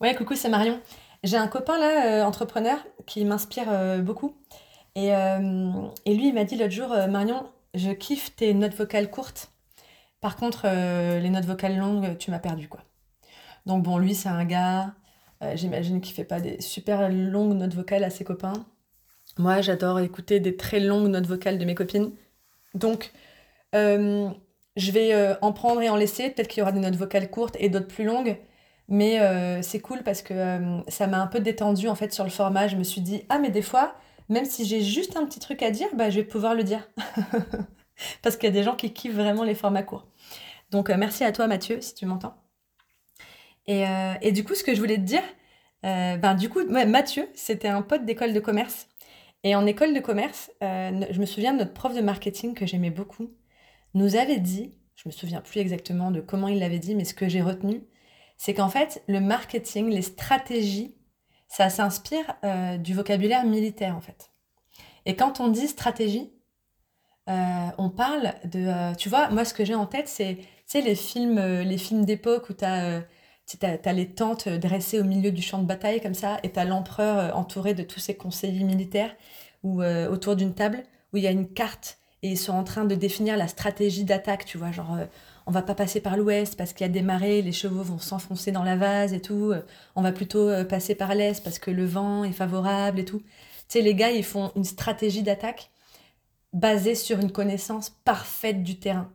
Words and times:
Ouais, 0.00 0.14
coucou, 0.14 0.34
c'est 0.34 0.48
Marion. 0.48 0.80
J'ai 1.24 1.36
un 1.36 1.46
copain 1.46 1.78
là, 1.78 2.06
euh, 2.06 2.24
entrepreneur, 2.24 2.78
qui 3.04 3.22
m'inspire 3.26 3.66
euh, 3.68 3.98
beaucoup. 4.00 4.34
Et, 4.94 5.14
euh, 5.14 5.72
et 6.06 6.14
lui, 6.14 6.28
il 6.28 6.34
m'a 6.34 6.44
dit 6.44 6.56
l'autre 6.56 6.72
jour, 6.72 6.88
Marion, 7.10 7.46
je 7.74 7.90
kiffe 7.90 8.34
tes 8.34 8.54
notes 8.54 8.74
vocales 8.74 9.10
courtes. 9.10 9.52
Par 10.22 10.36
contre, 10.36 10.66
les 10.66 11.30
notes 11.30 11.44
vocales 11.44 11.76
longues, 11.76 12.16
tu 12.18 12.30
m'as 12.30 12.38
perdu, 12.38 12.68
quoi. 12.68 12.80
Donc 13.66 13.82
bon, 13.82 13.98
lui, 13.98 14.14
c'est 14.14 14.28
un 14.28 14.44
gars, 14.44 14.94
j'imagine 15.54 16.00
qu'il 16.00 16.14
fait 16.14 16.24
pas 16.24 16.40
des 16.40 16.60
super 16.60 17.08
longues 17.10 17.54
notes 17.54 17.74
vocales 17.74 18.04
à 18.04 18.10
ses 18.10 18.24
copains. 18.24 18.66
Moi, 19.38 19.60
j'adore 19.60 20.00
écouter 20.00 20.40
des 20.40 20.56
très 20.56 20.80
longues 20.80 21.08
notes 21.08 21.26
vocales 21.26 21.58
de 21.58 21.64
mes 21.64 21.74
copines. 21.74 22.12
Donc, 22.74 23.12
je 23.72 24.90
vais 24.92 25.36
en 25.40 25.52
prendre 25.52 25.80
et 25.82 25.88
en 25.88 25.96
laisser. 25.96 26.30
Peut-être 26.30 26.48
qu'il 26.48 26.60
y 26.60 26.62
aura 26.62 26.72
des 26.72 26.80
notes 26.80 26.96
vocales 26.96 27.30
courtes 27.30 27.56
et 27.58 27.68
d'autres 27.68 27.88
plus 27.88 28.04
longues. 28.04 28.36
Mais 28.90 29.20
euh, 29.20 29.62
c'est 29.62 29.78
cool 29.78 30.02
parce 30.02 30.20
que 30.20 30.34
euh, 30.34 30.80
ça 30.88 31.06
m'a 31.06 31.20
un 31.22 31.28
peu 31.28 31.38
détendu 31.38 31.88
en 31.88 31.94
fait 31.94 32.12
sur 32.12 32.24
le 32.24 32.30
format. 32.30 32.66
Je 32.66 32.76
me 32.76 32.82
suis 32.82 33.00
dit, 33.00 33.22
ah, 33.28 33.38
mais 33.38 33.50
des 33.50 33.62
fois, 33.62 33.94
même 34.28 34.44
si 34.44 34.66
j'ai 34.66 34.82
juste 34.82 35.16
un 35.16 35.24
petit 35.24 35.38
truc 35.38 35.62
à 35.62 35.70
dire, 35.70 35.86
bah, 35.94 36.10
je 36.10 36.16
vais 36.16 36.26
pouvoir 36.26 36.56
le 36.56 36.64
dire. 36.64 36.86
Parce 38.22 38.36
qu'il 38.36 38.48
y 38.48 38.52
a 38.52 38.54
des 38.54 38.64
gens 38.64 38.74
qui 38.74 38.92
kiffent 38.92 39.14
vraiment 39.14 39.44
les 39.44 39.54
formats 39.54 39.84
courts. 39.84 40.08
Donc, 40.72 40.90
euh, 40.90 40.96
merci 40.98 41.22
à 41.22 41.30
toi, 41.30 41.46
Mathieu, 41.46 41.80
si 41.80 41.94
tu 41.94 42.04
m'entends. 42.04 42.34
Et, 43.66 43.84
et 44.22 44.32
du 44.32 44.42
coup, 44.42 44.56
ce 44.56 44.64
que 44.64 44.74
je 44.74 44.80
voulais 44.80 44.96
te 44.96 45.02
dire, 45.02 45.22
ben, 45.82 46.34
du 46.34 46.48
coup, 46.48 46.58
Mathieu, 46.66 47.28
c'était 47.34 47.68
un 47.68 47.82
pote 47.82 48.04
d'école 48.04 48.32
de 48.32 48.40
commerce. 48.40 48.88
Et 49.44 49.54
en 49.54 49.64
école 49.64 49.94
de 49.94 50.00
commerce, 50.00 50.50
je 50.60 51.20
me 51.20 51.26
souviens 51.26 51.52
de 51.52 51.58
notre 51.58 51.72
prof 51.72 51.94
de 51.94 52.00
marketing 52.00 52.54
que 52.54 52.66
j'aimais 52.66 52.90
beaucoup, 52.90 53.30
nous 53.94 54.16
avait 54.16 54.40
dit, 54.40 54.76
je 54.96 55.08
me 55.08 55.12
souviens 55.12 55.40
plus 55.40 55.60
exactement 55.60 56.10
de 56.10 56.20
comment 56.20 56.48
il 56.48 56.58
l'avait 56.58 56.80
dit, 56.80 56.96
mais 56.96 57.04
ce 57.04 57.14
que 57.14 57.28
j'ai 57.28 57.42
retenu, 57.42 57.84
c'est 58.40 58.54
qu'en 58.54 58.70
fait, 58.70 59.02
le 59.06 59.20
marketing, 59.20 59.90
les 59.90 60.00
stratégies, 60.00 60.94
ça 61.46 61.68
s'inspire 61.68 62.24
euh, 62.42 62.78
du 62.78 62.94
vocabulaire 62.94 63.44
militaire, 63.44 63.94
en 63.94 64.00
fait. 64.00 64.30
Et 65.04 65.14
quand 65.14 65.40
on 65.40 65.48
dit 65.48 65.68
stratégie, 65.68 66.32
euh, 67.28 67.66
on 67.76 67.90
parle 67.90 68.32
de... 68.44 68.66
euh, 68.66 68.94
tu 68.94 69.10
vois, 69.10 69.28
moi, 69.28 69.44
ce 69.44 69.52
que 69.52 69.62
j'ai 69.62 69.74
en 69.74 69.84
tête, 69.84 70.08
c'est, 70.08 70.38
les 70.72 70.94
films, 70.94 71.76
films 71.76 72.06
d'époque 72.06 72.48
où 72.48 72.54
tu 72.54 72.64
as, 72.64 73.02
t'as, 73.58 73.76
t'as 73.76 73.92
les 73.92 74.14
tentes 74.14 74.48
dressées 74.48 75.00
au 75.00 75.04
milieu 75.04 75.32
du 75.32 75.42
champ 75.42 75.58
de 75.58 75.66
bataille, 75.66 76.00
comme 76.00 76.14
ça, 76.14 76.38
et 76.42 76.50
tu 76.50 76.58
as 76.58 76.64
l'empereur 76.64 77.36
entouré 77.36 77.74
de 77.74 77.82
tous 77.82 78.00
ses 78.00 78.16
conseillers 78.16 78.64
militaires, 78.64 79.14
ou 79.62 79.82
autour 79.82 80.34
d'une 80.34 80.54
table, 80.54 80.82
où 81.12 81.18
il 81.18 81.24
y 81.24 81.26
a 81.26 81.30
une 81.30 81.52
carte, 81.52 81.98
et 82.22 82.36
sont 82.36 82.52
en 82.52 82.64
train 82.64 82.84
de 82.84 82.94
définir 82.94 83.36
la 83.36 83.48
stratégie 83.48 84.04
d'attaque, 84.04 84.44
tu 84.44 84.58
vois, 84.58 84.72
genre... 84.72 84.94
euh, 84.94 85.06
on 85.46 85.52
va 85.52 85.62
pas 85.62 85.74
passer 85.74 86.00
par 86.00 86.16
l'ouest 86.16 86.56
parce 86.56 86.72
qu'il 86.72 86.86
y 86.86 86.90
a 86.90 86.92
des 86.92 87.02
marées, 87.02 87.42
les 87.42 87.50
chevaux 87.50 87.82
vont 87.82 87.98
s'enfoncer 87.98 88.52
dans 88.52 88.62
la 88.62 88.76
vase 88.76 89.12
et 89.12 89.20
tout. 89.20 89.50
Euh, 89.50 89.62
On 89.96 90.02
va 90.02 90.12
plutôt 90.12 90.48
euh, 90.48 90.64
passer 90.64 90.94
par 90.94 91.14
l'est 91.14 91.42
parce 91.42 91.58
que 91.58 91.72
le 91.72 91.84
vent 91.84 92.22
est 92.22 92.32
favorable 92.32 93.00
et 93.00 93.04
tout. 93.04 93.18
Tu 93.18 93.24
sais, 93.66 93.80
les 93.80 93.96
gars, 93.96 94.10
ils 94.10 94.24
font 94.24 94.52
une 94.54 94.64
stratégie 94.64 95.24
d'attaque 95.24 95.70
basée 96.52 96.94
sur 96.94 97.18
une 97.18 97.32
connaissance 97.32 97.90
parfaite 98.04 98.62
du 98.62 98.78
terrain. 98.78 99.10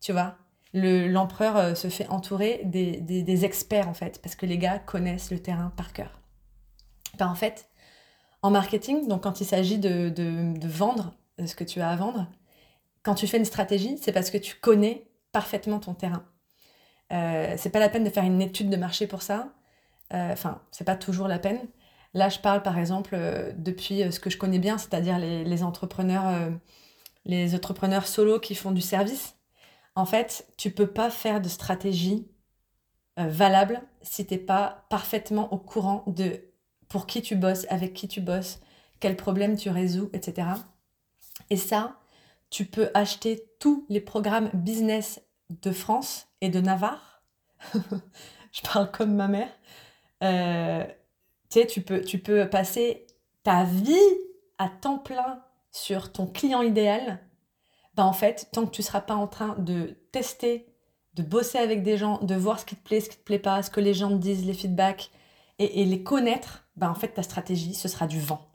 Tu 0.00 0.12
vois? 0.12 0.36
Le, 0.72 1.06
l'empereur 1.06 1.56
euh, 1.56 1.74
se 1.76 1.88
fait 1.88 2.08
entourer 2.08 2.62
des, 2.64 2.96
des, 3.00 3.44
experts, 3.44 3.88
en 3.88 3.94
fait, 3.94 4.20
parce 4.22 4.34
que 4.34 4.46
les 4.46 4.58
gars 4.58 4.80
connaissent 4.80 5.30
le 5.30 5.38
terrain 5.38 5.72
par 5.76 5.92
cœur. 5.92 6.20
Ben, 7.18 7.28
en 7.28 7.34
fait, 7.36 7.68
en 8.42 8.50
marketing, 8.50 9.06
donc 9.08 9.22
quand 9.22 9.40
il 9.40 9.44
s'agit 9.44 9.78
de, 9.78 10.08
de, 10.08 10.68
vendre 10.68 11.14
ce 11.46 11.54
que 11.54 11.64
tu 11.64 11.80
as 11.80 11.90
à 11.90 11.96
vendre, 11.96 12.26
quand 13.02 13.14
tu 13.14 13.26
fais 13.26 13.38
une 13.38 13.44
stratégie, 13.44 13.98
c'est 13.98 14.12
parce 14.12 14.30
que 14.30 14.38
tu 14.38 14.56
connais 14.56 15.08
parfaitement 15.32 15.78
ton 15.78 15.94
terrain. 15.94 16.24
Euh, 17.12 17.54
c'est 17.56 17.70
pas 17.70 17.80
la 17.80 17.88
peine 17.88 18.04
de 18.04 18.10
faire 18.10 18.24
une 18.24 18.40
étude 18.42 18.70
de 18.70 18.76
marché 18.76 19.06
pour 19.06 19.22
ça. 19.22 19.52
Euh, 20.12 20.32
Enfin, 20.32 20.60
c'est 20.70 20.84
pas 20.84 20.96
toujours 20.96 21.28
la 21.28 21.38
peine. 21.38 21.60
Là, 22.14 22.28
je 22.28 22.38
parle 22.38 22.62
par 22.62 22.78
exemple 22.78 23.14
euh, 23.14 23.52
depuis 23.56 24.02
euh, 24.02 24.10
ce 24.10 24.20
que 24.20 24.30
je 24.30 24.38
connais 24.38 24.58
bien, 24.58 24.78
c'est-à-dire 24.78 25.18
les, 25.18 25.62
entrepreneurs, 25.62 26.50
les 27.24 27.54
entrepreneurs 27.54 28.06
solo 28.06 28.40
qui 28.40 28.54
font 28.54 28.72
du 28.72 28.80
service. 28.80 29.36
En 29.94 30.06
fait, 30.06 30.46
tu 30.56 30.70
peux 30.70 30.86
pas 30.86 31.10
faire 31.10 31.40
de 31.40 31.48
stratégie 31.48 32.28
valable 33.16 33.82
si 34.02 34.24
t'es 34.24 34.38
pas 34.38 34.86
parfaitement 34.88 35.52
au 35.52 35.58
courant 35.58 36.04
de 36.06 36.40
pour 36.88 37.06
qui 37.06 37.20
tu 37.22 37.36
bosses, 37.36 37.66
avec 37.68 37.92
qui 37.92 38.08
tu 38.08 38.20
bosses, 38.20 38.60
quels 38.98 39.16
problèmes 39.16 39.56
tu 39.56 39.68
résous, 39.68 40.08
etc. 40.12 40.48
Et 41.48 41.56
ça, 41.56 41.96
tu 42.50 42.64
peux 42.64 42.90
acheter 42.94 43.44
tous 43.58 43.86
les 43.88 44.00
programmes 44.00 44.50
business 44.52 45.20
de 45.50 45.70
France 45.70 46.28
et 46.40 46.48
de 46.48 46.60
Navarre. 46.60 47.22
je 48.52 48.60
parle 48.62 48.90
comme 48.90 49.14
ma 49.14 49.28
mère. 49.28 49.50
Euh, 50.22 50.84
tu 51.48 51.60
sais, 51.60 51.66
tu 51.66 52.18
peux, 52.18 52.48
passer 52.48 53.06
ta 53.42 53.64
vie 53.64 53.96
à 54.58 54.68
temps 54.68 54.98
plein 54.98 55.42
sur 55.72 56.12
ton 56.12 56.26
client 56.26 56.62
idéal. 56.62 57.20
Ben 57.94 58.04
en 58.04 58.12
fait, 58.12 58.48
tant 58.52 58.66
que 58.66 58.70
tu 58.70 58.82
ne 58.82 58.86
seras 58.86 59.00
pas 59.00 59.14
en 59.14 59.26
train 59.26 59.56
de 59.58 59.96
tester, 60.12 60.66
de 61.14 61.22
bosser 61.22 61.58
avec 61.58 61.82
des 61.82 61.96
gens, 61.96 62.18
de 62.22 62.34
voir 62.34 62.60
ce 62.60 62.64
qui 62.64 62.76
te 62.76 62.84
plaît, 62.84 63.00
ce 63.00 63.10
qui 63.10 63.16
te 63.16 63.24
plaît 63.24 63.38
pas, 63.38 63.62
ce 63.62 63.70
que 63.70 63.80
les 63.80 63.94
gens 63.94 64.10
te 64.10 64.14
disent, 64.14 64.44
les 64.44 64.54
feedbacks, 64.54 65.10
et, 65.58 65.82
et 65.82 65.84
les 65.84 66.02
connaître, 66.02 66.64
ben 66.76 66.88
en 66.88 66.94
fait, 66.94 67.08
ta 67.08 67.22
stratégie, 67.22 67.74
ce 67.74 67.88
sera 67.88 68.06
du 68.06 68.20
vent. 68.20 68.49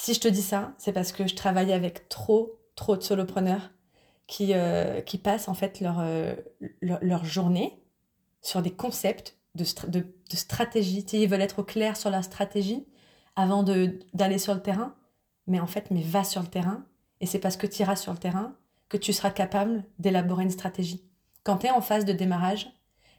Si 0.00 0.14
je 0.14 0.20
te 0.20 0.28
dis 0.28 0.42
ça, 0.42 0.74
c'est 0.78 0.92
parce 0.92 1.10
que 1.10 1.26
je 1.26 1.34
travaille 1.34 1.72
avec 1.72 2.08
trop, 2.08 2.60
trop 2.76 2.96
de 2.96 3.02
solopreneurs 3.02 3.70
qui, 4.28 4.54
euh, 4.54 5.00
qui 5.00 5.18
passent 5.18 5.48
en 5.48 5.54
fait 5.54 5.80
leur, 5.80 5.98
euh, 5.98 6.36
leur, 6.80 7.00
leur 7.02 7.24
journée 7.24 7.82
sur 8.40 8.62
des 8.62 8.70
concepts 8.70 9.36
de, 9.56 9.64
stra- 9.64 9.88
de, 9.90 10.00
de 10.00 10.36
stratégie. 10.36 11.04
Tu 11.04 11.16
ils 11.16 11.28
veulent 11.28 11.42
être 11.42 11.58
au 11.58 11.64
clair 11.64 11.96
sur 11.96 12.10
la 12.10 12.22
stratégie 12.22 12.86
avant 13.34 13.64
d'aller 13.64 14.38
sur 14.38 14.54
le 14.54 14.62
terrain. 14.62 14.94
Mais 15.48 15.58
en 15.58 15.66
fait, 15.66 15.90
mais 15.90 16.02
va 16.02 16.22
sur 16.22 16.42
le 16.42 16.48
terrain. 16.48 16.84
Et 17.20 17.26
c'est 17.26 17.40
parce 17.40 17.56
que 17.56 17.66
tu 17.66 17.82
iras 17.82 17.96
sur 17.96 18.12
le 18.12 18.18
terrain 18.18 18.54
que 18.88 18.96
tu 18.96 19.12
seras 19.12 19.30
capable 19.30 19.84
d'élaborer 19.98 20.44
une 20.44 20.50
stratégie. 20.50 21.02
Quand 21.42 21.58
tu 21.58 21.66
es 21.66 21.70
en 21.70 21.80
phase 21.80 22.04
de 22.04 22.12
démarrage, 22.12 22.70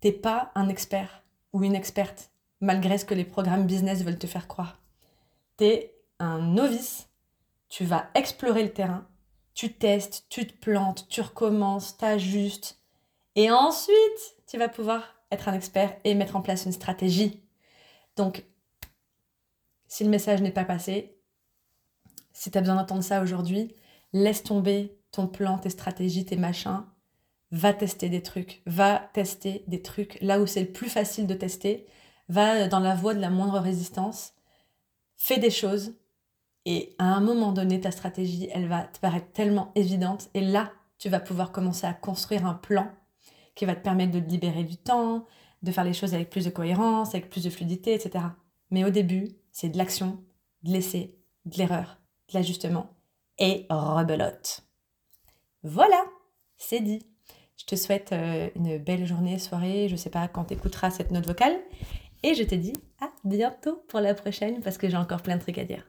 t'es 0.00 0.12
pas 0.12 0.52
un 0.54 0.68
expert 0.68 1.24
ou 1.52 1.64
une 1.64 1.74
experte, 1.74 2.30
malgré 2.60 2.96
ce 2.96 3.04
que 3.04 3.14
les 3.14 3.24
programmes 3.24 3.66
business 3.66 4.04
veulent 4.04 4.18
te 4.18 4.28
faire 4.28 4.46
croire. 4.46 4.80
Un 6.20 6.38
novice, 6.38 7.08
tu 7.68 7.84
vas 7.84 8.10
explorer 8.14 8.62
le 8.62 8.72
terrain, 8.72 9.08
tu 9.54 9.72
testes, 9.72 10.26
tu 10.28 10.46
te 10.46 10.52
plantes, 10.52 11.08
tu 11.08 11.20
recommences, 11.20 11.96
t'ajustes, 11.96 12.80
et 13.36 13.50
ensuite, 13.50 14.36
tu 14.46 14.58
vas 14.58 14.68
pouvoir 14.68 15.14
être 15.30 15.48
un 15.48 15.54
expert 15.54 15.96
et 16.04 16.14
mettre 16.14 16.36
en 16.36 16.42
place 16.42 16.66
une 16.66 16.72
stratégie. 16.72 17.40
Donc, 18.16 18.44
si 19.86 20.04
le 20.04 20.10
message 20.10 20.42
n'est 20.42 20.50
pas 20.50 20.64
passé, 20.64 21.16
si 22.32 22.50
tu 22.50 22.58
as 22.58 22.60
besoin 22.60 22.76
d'entendre 22.76 23.04
ça 23.04 23.22
aujourd'hui, 23.22 23.74
laisse 24.12 24.42
tomber 24.42 24.98
ton 25.12 25.26
plan, 25.26 25.58
tes 25.58 25.70
stratégies, 25.70 26.24
tes 26.24 26.36
machins. 26.36 26.84
Va 27.52 27.74
tester 27.74 28.08
des 28.08 28.22
trucs. 28.22 28.62
Va 28.66 29.10
tester 29.12 29.64
des 29.66 29.82
trucs 29.82 30.18
là 30.20 30.40
où 30.40 30.46
c'est 30.46 30.62
le 30.62 30.72
plus 30.72 30.88
facile 30.88 31.26
de 31.26 31.34
tester. 31.34 31.86
Va 32.28 32.68
dans 32.68 32.78
la 32.78 32.94
voie 32.94 33.14
de 33.14 33.20
la 33.20 33.30
moindre 33.30 33.58
résistance. 33.58 34.34
Fais 35.16 35.38
des 35.38 35.50
choses. 35.50 35.94
Et 36.66 36.94
à 36.98 37.04
un 37.04 37.20
moment 37.20 37.52
donné, 37.52 37.80
ta 37.80 37.90
stratégie, 37.90 38.48
elle 38.52 38.68
va 38.68 38.84
te 38.84 39.00
paraître 39.00 39.32
tellement 39.32 39.72
évidente. 39.74 40.28
Et 40.34 40.40
là, 40.40 40.72
tu 40.98 41.08
vas 41.08 41.20
pouvoir 41.20 41.52
commencer 41.52 41.86
à 41.86 41.94
construire 41.94 42.46
un 42.46 42.54
plan 42.54 42.90
qui 43.54 43.64
va 43.64 43.74
te 43.74 43.82
permettre 43.82 44.12
de 44.12 44.18
libérer 44.18 44.64
du 44.64 44.76
temps, 44.76 45.24
de 45.62 45.72
faire 45.72 45.84
les 45.84 45.92
choses 45.92 46.14
avec 46.14 46.30
plus 46.30 46.44
de 46.44 46.50
cohérence, 46.50 47.14
avec 47.14 47.30
plus 47.30 47.44
de 47.44 47.50
fluidité, 47.50 47.94
etc. 47.94 48.24
Mais 48.70 48.84
au 48.84 48.90
début, 48.90 49.28
c'est 49.52 49.68
de 49.68 49.78
l'action, 49.78 50.22
de 50.62 50.72
l'essai, 50.72 51.16
de 51.46 51.56
l'erreur, 51.58 51.98
de 52.28 52.34
l'ajustement 52.34 52.90
et 53.38 53.66
rebelote. 53.70 54.62
Voilà, 55.62 56.04
c'est 56.56 56.80
dit. 56.80 57.06
Je 57.56 57.66
te 57.66 57.76
souhaite 57.76 58.12
euh, 58.12 58.48
une 58.54 58.78
belle 58.78 59.04
journée, 59.04 59.38
soirée, 59.38 59.88
je 59.88 59.96
sais 59.96 60.08
pas 60.08 60.28
quand 60.28 60.44
tu 60.44 60.54
écouteras 60.54 60.90
cette 60.90 61.10
note 61.10 61.26
vocale. 61.26 61.58
Et 62.22 62.34
je 62.34 62.42
te 62.42 62.54
dis 62.54 62.74
à 63.00 63.10
bientôt 63.24 63.82
pour 63.88 64.00
la 64.00 64.14
prochaine 64.14 64.60
parce 64.60 64.78
que 64.78 64.88
j'ai 64.88 64.96
encore 64.96 65.22
plein 65.22 65.36
de 65.36 65.42
trucs 65.42 65.58
à 65.58 65.64
dire. 65.64 65.84